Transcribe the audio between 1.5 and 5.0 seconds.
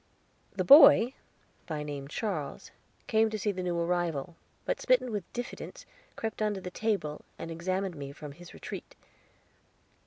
by name Charles, came to see the new arrival, but